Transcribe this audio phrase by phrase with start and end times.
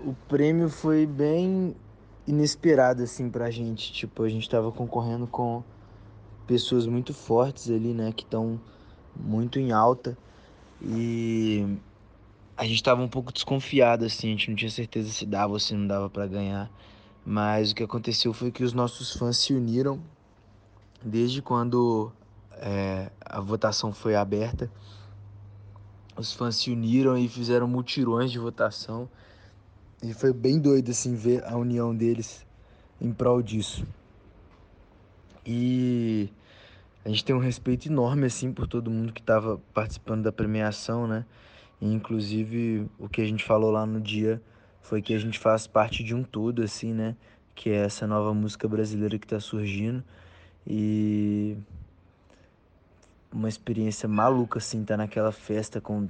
[0.00, 1.74] o prêmio foi bem
[2.26, 3.92] inesperado assim pra gente.
[3.92, 5.62] Tipo, a gente tava concorrendo com
[6.46, 8.60] pessoas muito fortes ali, né, que estão
[9.14, 10.16] muito em alta
[10.80, 11.78] e
[12.56, 15.60] a gente tava um pouco desconfiado assim, a gente não tinha certeza se dava ou
[15.60, 16.70] se não dava para ganhar.
[17.24, 20.00] Mas o que aconteceu foi que os nossos fãs se uniram
[21.04, 22.10] desde quando
[22.52, 24.70] é, a votação foi aberta.
[26.16, 29.08] Os fãs se uniram e fizeram mutirões de votação.
[30.00, 32.46] E foi bem doido assim ver a união deles
[33.00, 33.84] em prol disso.
[35.44, 36.30] E
[37.04, 41.08] a gente tem um respeito enorme assim por todo mundo que estava participando da premiação,
[41.08, 41.24] né?
[41.80, 44.40] E, inclusive o que a gente falou lá no dia
[44.80, 47.16] foi que a gente faz parte de um todo assim, né?
[47.54, 50.04] Que é essa nova música brasileira que está surgindo
[50.64, 51.56] e
[53.32, 56.08] uma experiência maluca assim, tá naquela festa com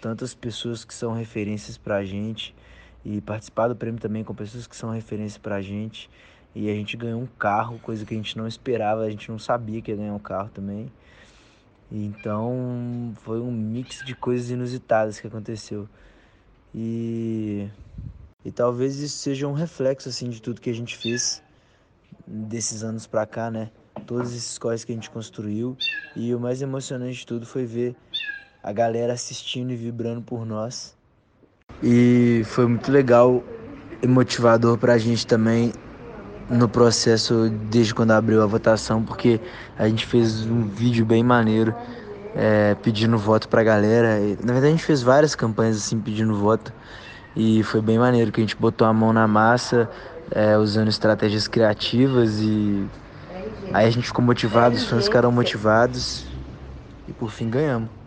[0.00, 2.54] tantas pessoas que são referências pra gente
[3.04, 6.10] e participar do prêmio também com pessoas que são referência pra gente.
[6.54, 9.38] E a gente ganhou um carro, coisa que a gente não esperava, a gente não
[9.38, 10.90] sabia que ia ganhar um carro também.
[11.90, 15.88] Então foi um mix de coisas inusitadas que aconteceu.
[16.74, 17.68] E,
[18.44, 21.42] e talvez isso seja um reflexo assim de tudo que a gente fez
[22.26, 23.70] desses anos pra cá, né?
[24.06, 25.76] Todos esses corres que a gente construiu.
[26.16, 27.96] E o mais emocionante de tudo foi ver
[28.62, 30.97] a galera assistindo e vibrando por nós.
[31.82, 33.42] E foi muito legal
[34.02, 35.72] e motivador pra gente também
[36.50, 39.40] no processo desde quando abriu a votação, porque
[39.78, 41.74] a gente fez um vídeo bem maneiro
[42.34, 44.18] é, pedindo voto pra galera.
[44.42, 46.72] Na verdade a gente fez várias campanhas assim pedindo voto
[47.36, 49.88] e foi bem maneiro que a gente botou a mão na massa,
[50.32, 52.86] é, usando estratégias criativas e
[53.72, 56.26] aí a gente ficou motivado, os fãs ficaram motivados
[57.06, 57.97] e por fim ganhamos.